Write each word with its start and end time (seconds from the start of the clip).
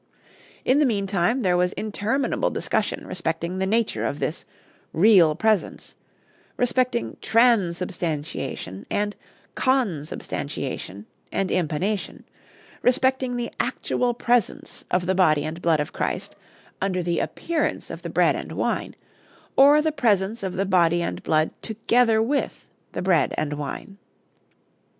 In 0.65 0.79
the 0.79 0.85
mean 0.87 1.05
time 1.05 1.41
there 1.41 1.55
was 1.55 1.73
interminable 1.73 2.49
discussion 2.49 3.05
respecting 3.05 3.59
the 3.59 3.67
nature 3.67 4.03
of 4.03 4.17
this 4.17 4.45
"real 4.93 5.35
presence," 5.35 5.93
respecting 6.57 7.17
_tran_substantiation 7.21 8.85
and 8.89 9.15
_con_substantiation 9.55 11.05
and 11.31 11.51
impanation, 11.51 12.23
respecting 12.81 13.35
the 13.37 13.51
actual 13.59 14.15
presence 14.15 14.85
of 14.89 15.05
the 15.05 15.13
body 15.13 15.45
and 15.45 15.61
blood 15.61 15.79
of 15.79 15.93
Christ 15.93 16.35
under 16.81 17.03
the 17.03 17.19
appearance 17.19 17.91
of 17.91 18.01
the 18.01 18.09
bread 18.09 18.35
and 18.35 18.53
wine, 18.53 18.95
or 19.55 19.83
the 19.83 19.91
presence 19.91 20.41
of 20.41 20.53
the 20.53 20.65
body 20.65 21.03
and 21.03 21.21
blood 21.21 21.53
together 21.61 22.23
with 22.23 22.67
the 22.93 23.03
bread 23.03 23.35
and 23.37 23.53
wine. 23.53 23.99